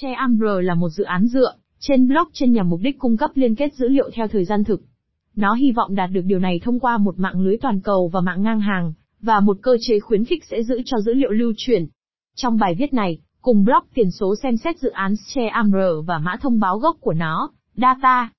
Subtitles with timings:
[0.00, 3.74] ShareAmr là một dự án dựa trên blockchain nhằm mục đích cung cấp liên kết
[3.74, 4.82] dữ liệu theo thời gian thực.
[5.36, 8.20] Nó hy vọng đạt được điều này thông qua một mạng lưới toàn cầu và
[8.20, 11.52] mạng ngang hàng, và một cơ chế khuyến khích sẽ giữ cho dữ liệu lưu
[11.56, 11.86] chuyển.
[12.34, 15.76] Trong bài viết này, cùng blog tiền số xem xét dự án ShareAmr
[16.06, 18.32] và mã thông báo gốc của nó, Data.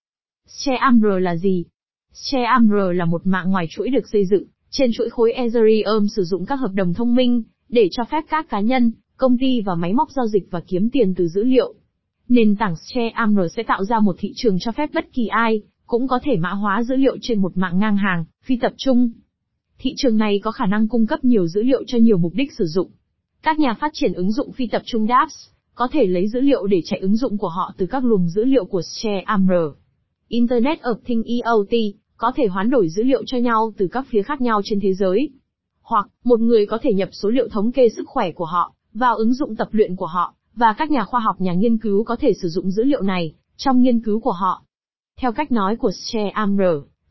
[0.47, 1.65] ShareAmr là gì?
[2.13, 6.45] ShareAmr là một mạng ngoài chuỗi được xây dựng trên chuỗi khối Ethereum sử dụng
[6.45, 9.93] các hợp đồng thông minh để cho phép các cá nhân, công ty và máy
[9.93, 11.73] móc giao dịch và kiếm tiền từ dữ liệu.
[12.29, 16.07] Nền tảng ShareAmr sẽ tạo ra một thị trường cho phép bất kỳ ai cũng
[16.07, 19.11] có thể mã hóa dữ liệu trên một mạng ngang hàng, phi tập trung.
[19.79, 22.53] Thị trường này có khả năng cung cấp nhiều dữ liệu cho nhiều mục đích
[22.53, 22.91] sử dụng.
[23.43, 25.35] Các nhà phát triển ứng dụng phi tập trung dApps
[25.75, 28.45] có thể lấy dữ liệu để chạy ứng dụng của họ từ các luồng dữ
[28.45, 29.53] liệu của ShareAmr.
[30.27, 34.21] Internet of Things IoT có thể hoán đổi dữ liệu cho nhau từ các phía
[34.21, 35.29] khác nhau trên thế giới.
[35.81, 39.15] Hoặc, một người có thể nhập số liệu thống kê sức khỏe của họ vào
[39.15, 42.15] ứng dụng tập luyện của họ, và các nhà khoa học nhà nghiên cứu có
[42.15, 44.63] thể sử dụng dữ liệu này trong nghiên cứu của họ.
[45.21, 46.61] Theo cách nói của ShareAmr,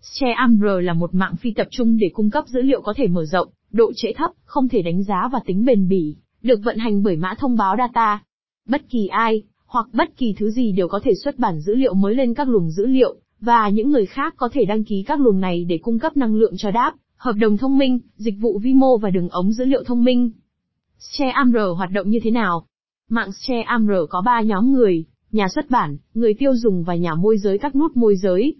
[0.00, 3.24] ShareAmr là một mạng phi tập trung để cung cấp dữ liệu có thể mở
[3.24, 7.02] rộng, độ trễ thấp, không thể đánh giá và tính bền bỉ, được vận hành
[7.02, 8.22] bởi mã thông báo data.
[8.68, 11.94] Bất kỳ ai, hoặc bất kỳ thứ gì đều có thể xuất bản dữ liệu
[11.94, 15.20] mới lên các luồng dữ liệu, và những người khác có thể đăng ký các
[15.20, 18.58] luồng này để cung cấp năng lượng cho đáp, hợp đồng thông minh, dịch vụ
[18.58, 20.30] vi mô và đường ống dữ liệu thông minh.
[20.98, 22.66] ShareAmr hoạt động như thế nào?
[23.10, 27.38] Mạng ShareAmr có 3 nhóm người, nhà xuất bản, người tiêu dùng và nhà môi
[27.38, 28.54] giới các nút môi giới.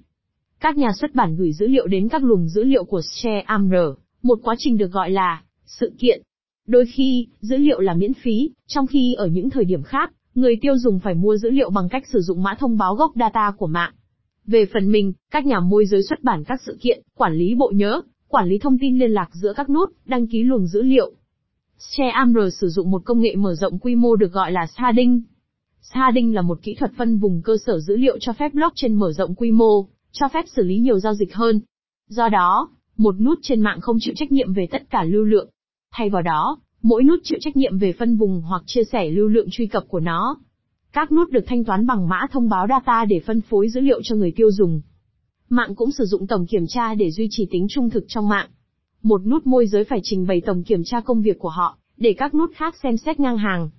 [0.60, 3.76] Các nhà xuất bản gửi dữ liệu đến các luồng dữ liệu của ShareAmr,
[4.22, 6.22] một quá trình được gọi là sự kiện.
[6.66, 10.56] Đôi khi, dữ liệu là miễn phí, trong khi ở những thời điểm khác, người
[10.60, 13.52] tiêu dùng phải mua dữ liệu bằng cách sử dụng mã thông báo gốc data
[13.58, 13.92] của mạng.
[14.46, 17.72] Về phần mình, các nhà môi giới xuất bản các sự kiện, quản lý bộ
[17.74, 21.12] nhớ, quản lý thông tin liên lạc giữa các nút, đăng ký luồng dữ liệu.
[21.78, 25.22] ShareAmr sử dụng một công nghệ mở rộng quy mô được gọi là sharding.
[25.80, 29.12] Sharding là một kỹ thuật phân vùng cơ sở dữ liệu cho phép blockchain mở
[29.12, 31.60] rộng quy mô, cho phép xử lý nhiều giao dịch hơn.
[32.08, 35.50] Do đó, một nút trên mạng không chịu trách nhiệm về tất cả lưu lượng.
[35.92, 39.28] Thay vào đó, mỗi nút chịu trách nhiệm về phân vùng hoặc chia sẻ lưu
[39.28, 40.36] lượng truy cập của nó.
[40.92, 44.00] Các nút được thanh toán bằng mã thông báo data để phân phối dữ liệu
[44.02, 44.80] cho người tiêu dùng.
[45.48, 48.48] Mạng cũng sử dụng tổng kiểm tra để duy trì tính trung thực trong mạng.
[49.02, 52.14] Một nút môi giới phải trình bày tổng kiểm tra công việc của họ, để
[52.18, 53.70] các nút khác xem xét ngang hàng.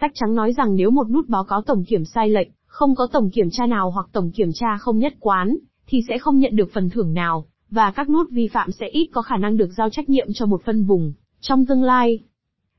[0.00, 3.06] Sách trắng nói rằng nếu một nút báo cáo tổng kiểm sai lệch, không có
[3.12, 5.56] tổng kiểm tra nào hoặc tổng kiểm tra không nhất quán,
[5.86, 9.08] thì sẽ không nhận được phần thưởng nào, và các nút vi phạm sẽ ít
[9.12, 12.18] có khả năng được giao trách nhiệm cho một phân vùng, trong tương lai.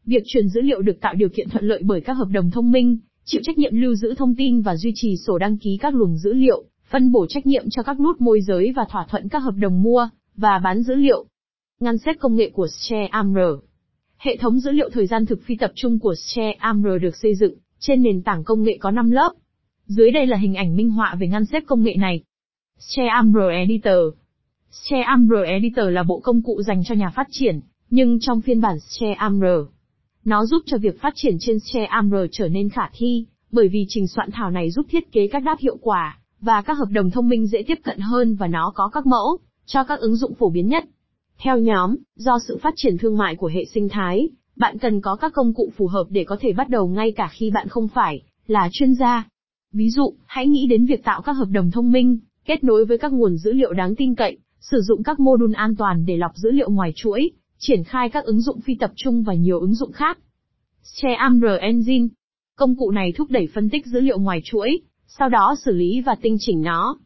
[0.05, 2.71] Việc truyền dữ liệu được tạo điều kiện thuận lợi bởi các hợp đồng thông
[2.71, 5.95] minh, chịu trách nhiệm lưu giữ thông tin và duy trì sổ đăng ký các
[5.95, 9.29] luồng dữ liệu, phân bổ trách nhiệm cho các nút môi giới và thỏa thuận
[9.29, 11.25] các hợp đồng mua và bán dữ liệu.
[11.81, 13.39] Ngăn xếp công nghệ của ShareAmr
[14.17, 17.53] Hệ thống dữ liệu thời gian thực phi tập trung của ShareAmr được xây dựng
[17.79, 19.33] trên nền tảng công nghệ có 5 lớp.
[19.85, 22.23] Dưới đây là hình ảnh minh họa về ngăn xếp công nghệ này.
[22.79, 24.13] ShareAmr Editor
[24.71, 27.59] ShareAmr Editor là bộ công cụ dành cho nhà phát triển,
[27.89, 29.45] nhưng trong phiên bản ShareAmr,
[30.25, 34.07] nó giúp cho việc phát triển trên ShareAmr trở nên khả thi, bởi vì trình
[34.07, 37.29] soạn thảo này giúp thiết kế các đáp hiệu quả, và các hợp đồng thông
[37.29, 40.49] minh dễ tiếp cận hơn và nó có các mẫu, cho các ứng dụng phổ
[40.49, 40.85] biến nhất.
[41.43, 45.15] Theo nhóm, do sự phát triển thương mại của hệ sinh thái, bạn cần có
[45.15, 47.87] các công cụ phù hợp để có thể bắt đầu ngay cả khi bạn không
[47.87, 49.27] phải là chuyên gia.
[49.73, 52.97] Ví dụ, hãy nghĩ đến việc tạo các hợp đồng thông minh, kết nối với
[52.97, 56.17] các nguồn dữ liệu đáng tin cậy, sử dụng các mô đun an toàn để
[56.17, 59.59] lọc dữ liệu ngoài chuỗi, triển khai các ứng dụng phi tập trung và nhiều
[59.59, 60.19] ứng dụng khác.
[60.83, 62.07] ShareAmr Engine
[62.55, 66.01] Công cụ này thúc đẩy phân tích dữ liệu ngoài chuỗi, sau đó xử lý
[66.01, 66.97] và tinh chỉnh nó.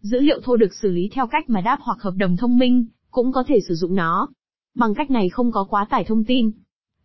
[0.00, 2.86] Dữ liệu thô được xử lý theo cách mà đáp hoặc hợp đồng thông minh,
[3.10, 4.28] cũng có thể sử dụng nó.
[4.74, 6.50] Bằng cách này không có quá tải thông tin.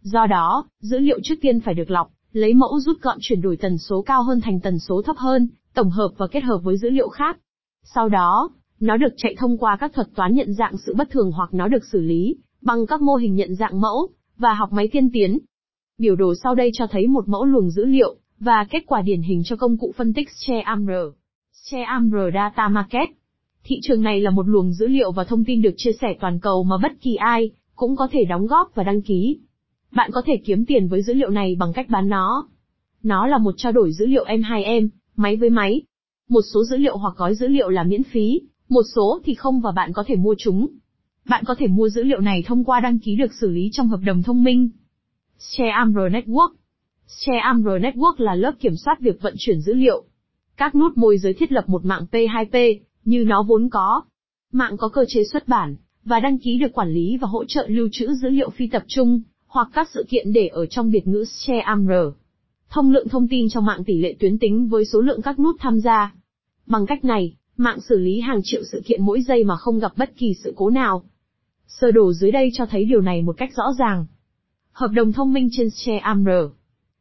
[0.01, 3.57] Do đó, dữ liệu trước tiên phải được lọc, lấy mẫu rút gọn chuyển đổi
[3.57, 6.77] tần số cao hơn thành tần số thấp hơn, tổng hợp và kết hợp với
[6.77, 7.37] dữ liệu khác.
[7.83, 8.49] Sau đó,
[8.79, 11.67] nó được chạy thông qua các thuật toán nhận dạng sự bất thường hoặc nó
[11.67, 15.39] được xử lý bằng các mô hình nhận dạng mẫu và học máy tiên tiến.
[15.97, 19.21] Biểu đồ sau đây cho thấy một mẫu luồng dữ liệu và kết quả điển
[19.21, 20.91] hình cho công cụ phân tích ShareAmr.
[21.53, 23.09] ShareAmr Data Market.
[23.67, 26.39] Thị trường này là một luồng dữ liệu và thông tin được chia sẻ toàn
[26.39, 29.39] cầu mà bất kỳ ai cũng có thể đóng góp và đăng ký.
[29.91, 32.47] Bạn có thể kiếm tiền với dữ liệu này bằng cách bán nó.
[33.03, 35.81] Nó là một trao đổi dữ liệu M2M, máy với máy.
[36.29, 39.61] Một số dữ liệu hoặc gói dữ liệu là miễn phí, một số thì không
[39.61, 40.67] và bạn có thể mua chúng.
[41.29, 43.87] Bạn có thể mua dữ liệu này thông qua đăng ký được xử lý trong
[43.87, 44.69] hợp đồng thông minh.
[45.39, 46.49] ShareAmr Network
[47.07, 50.03] ShareAmr Network là lớp kiểm soát việc vận chuyển dữ liệu.
[50.57, 54.01] Các nút môi giới thiết lập một mạng P2P, như nó vốn có.
[54.51, 57.65] Mạng có cơ chế xuất bản, và đăng ký được quản lý và hỗ trợ
[57.67, 61.07] lưu trữ dữ liệu phi tập trung, hoặc các sự kiện để ở trong biệt
[61.07, 61.93] ngữ ShareAmr.
[62.69, 65.55] thông lượng thông tin trong mạng tỷ lệ tuyến tính với số lượng các nút
[65.59, 66.13] tham gia.
[66.65, 69.91] Bằng cách này, mạng xử lý hàng triệu sự kiện mỗi giây mà không gặp
[69.97, 71.03] bất kỳ sự cố nào.
[71.67, 74.05] Sơ đồ dưới đây cho thấy điều này một cách rõ ràng.
[74.71, 76.29] Hợp đồng thông minh trên ShareAmr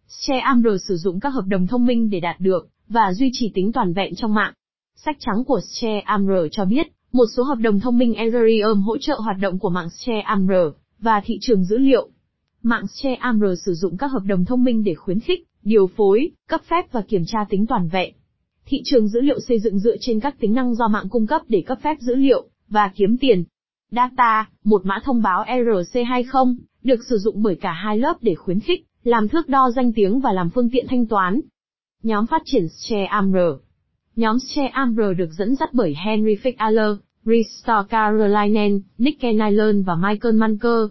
[0.09, 3.73] ShareAmr sử dụng các hợp đồng thông minh để đạt được và duy trì tính
[3.73, 4.53] toàn vẹn trong mạng.
[4.97, 9.15] Sách trắng của ShareAmr cho biết, một số hợp đồng thông minh Ethereum hỗ trợ
[9.15, 10.53] hoạt động của mạng ShareAmr
[10.99, 12.09] và thị trường dữ liệu.
[12.63, 16.61] Mạng ShareAmr sử dụng các hợp đồng thông minh để khuyến khích, điều phối, cấp
[16.71, 18.15] phép và kiểm tra tính toàn vẹn.
[18.67, 21.43] Thị trường dữ liệu xây dựng dựa trên các tính năng do mạng cung cấp
[21.49, 23.45] để cấp phép dữ liệu và kiếm tiền.
[23.91, 28.61] Data, một mã thông báo ERC20, được sử dụng bởi cả hai lớp để khuyến
[28.61, 31.41] khích, làm thước đo danh tiếng và làm phương tiện thanh toán.
[32.03, 33.64] Nhóm phát triển ShareAmr
[34.17, 40.91] Nhóm ShareAmr được dẫn dắt bởi Henry Fickler, Risto Carolinen, Nick Nyland và Michael Manker.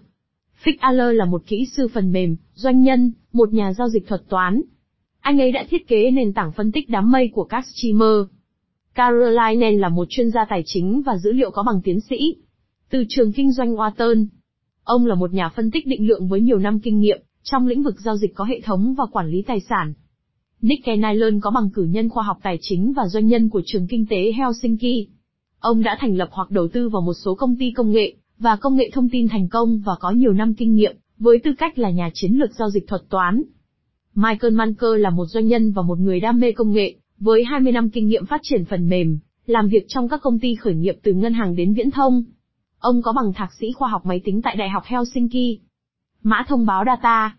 [0.64, 4.62] Fickler là một kỹ sư phần mềm, doanh nhân, một nhà giao dịch thuật toán.
[5.20, 8.26] Anh ấy đã thiết kế nền tảng phân tích đám mây của các streamer.
[8.94, 12.36] Carolinen là một chuyên gia tài chính và dữ liệu có bằng tiến sĩ.
[12.90, 14.26] Từ trường kinh doanh Wharton.
[14.82, 17.82] Ông là một nhà phân tích định lượng với nhiều năm kinh nghiệm, trong lĩnh
[17.82, 19.94] vực giao dịch có hệ thống và quản lý tài sản.
[20.64, 23.86] Nick Nyland có bằng cử nhân khoa học tài chính và doanh nhân của trường
[23.86, 25.08] kinh tế Helsinki.
[25.58, 28.56] Ông đã thành lập hoặc đầu tư vào một số công ty công nghệ và
[28.56, 31.78] công nghệ thông tin thành công và có nhiều năm kinh nghiệm, với tư cách
[31.78, 33.42] là nhà chiến lược giao dịch thuật toán.
[34.14, 37.72] Michael Manker là một doanh nhân và một người đam mê công nghệ, với 20
[37.72, 40.94] năm kinh nghiệm phát triển phần mềm, làm việc trong các công ty khởi nghiệp
[41.02, 42.24] từ ngân hàng đến viễn thông.
[42.78, 45.60] Ông có bằng thạc sĩ khoa học máy tính tại Đại học Helsinki.
[46.22, 47.36] Mã thông báo data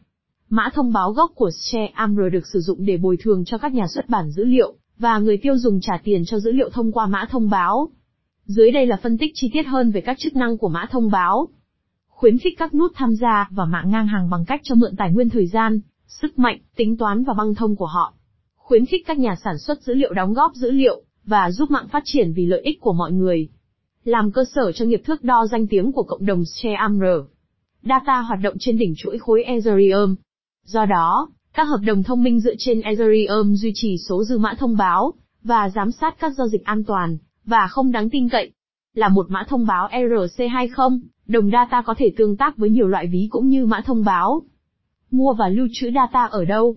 [0.56, 3.88] Mã thông báo gốc của ShareAmr được sử dụng để bồi thường cho các nhà
[3.88, 7.06] xuất bản dữ liệu, và người tiêu dùng trả tiền cho dữ liệu thông qua
[7.06, 7.90] mã thông báo.
[8.46, 11.12] Dưới đây là phân tích chi tiết hơn về các chức năng của mã thông
[11.12, 11.48] báo.
[12.08, 15.12] Khuyến khích các nút tham gia và mạng ngang hàng bằng cách cho mượn tài
[15.12, 18.14] nguyên thời gian, sức mạnh, tính toán và băng thông của họ.
[18.56, 21.88] Khuyến khích các nhà sản xuất dữ liệu đóng góp dữ liệu, và giúp mạng
[21.92, 23.50] phát triển vì lợi ích của mọi người.
[24.04, 27.06] Làm cơ sở cho nghiệp thước đo danh tiếng của cộng đồng ShareAmr.
[27.84, 30.16] Data hoạt động trên đỉnh chuỗi khối Ethereum.
[30.66, 34.54] Do đó, các hợp đồng thông minh dựa trên Ethereum duy trì số dư mã
[34.60, 35.14] thông báo,
[35.44, 38.52] và giám sát các giao dịch an toàn, và không đáng tin cậy.
[38.94, 43.08] Là một mã thông báo ERC20, đồng data có thể tương tác với nhiều loại
[43.08, 44.42] ví cũng như mã thông báo.
[45.12, 46.76] Mua và lưu trữ data ở đâu?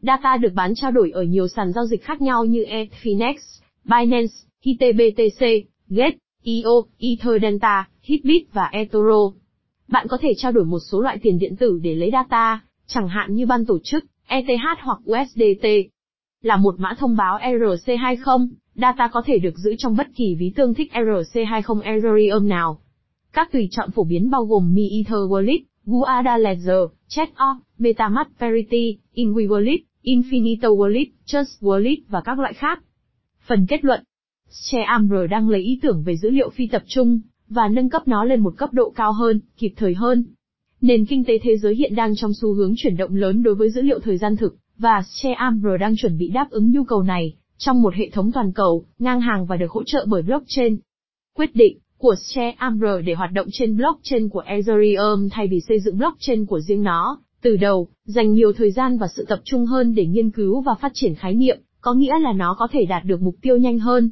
[0.00, 3.34] Data được bán trao đổi ở nhiều sàn giao dịch khác nhau như Etfinex,
[3.84, 4.34] Binance,
[4.64, 5.46] HTBTC,
[5.88, 9.32] Gate, IO, Etherdelta, Hitbit và eToro.
[9.88, 13.08] Bạn có thể trao đổi một số loại tiền điện tử để lấy data, chẳng
[13.08, 15.66] hạn như ban tổ chức, ETH hoặc USDT.
[16.42, 20.52] Là một mã thông báo ERC20, data có thể được giữ trong bất kỳ ví
[20.56, 22.80] tương thích ERC20 Ethereum nào.
[23.32, 28.98] Các tùy chọn phổ biến bao gồm Mi Ether Wallet, Guada Ledger, Chat.org, MetaMask Parity,
[29.14, 32.82] Inwi Wallet, Infinito Wallet, Just Wallet và các loại khác.
[33.46, 34.04] Phần kết luận
[34.50, 38.24] ShareAmr đang lấy ý tưởng về dữ liệu phi tập trung, và nâng cấp nó
[38.24, 40.24] lên một cấp độ cao hơn, kịp thời hơn.
[40.84, 43.70] Nền kinh tế thế giới hiện đang trong xu hướng chuyển động lớn đối với
[43.70, 47.34] dữ liệu thời gian thực, và ShareAmr đang chuẩn bị đáp ứng nhu cầu này,
[47.58, 50.76] trong một hệ thống toàn cầu, ngang hàng và được hỗ trợ bởi blockchain.
[51.36, 55.98] Quyết định của ShareAmr để hoạt động trên blockchain của Ethereum thay vì xây dựng
[55.98, 59.94] blockchain của riêng nó, từ đầu, dành nhiều thời gian và sự tập trung hơn
[59.94, 63.04] để nghiên cứu và phát triển khái niệm, có nghĩa là nó có thể đạt
[63.04, 64.10] được mục tiêu nhanh hơn.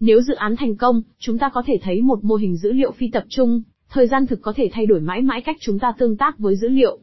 [0.00, 2.92] Nếu dự án thành công, chúng ta có thể thấy một mô hình dữ liệu
[2.92, 5.92] phi tập trung, thời gian thực có thể thay đổi mãi mãi cách chúng ta
[5.98, 6.98] tương tác với dữ liệu.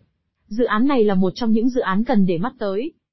[0.47, 2.91] Dự án này là một trong những dự án cần để mắt tới.